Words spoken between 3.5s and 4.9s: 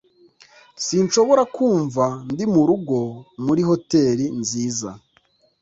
hoteri nziza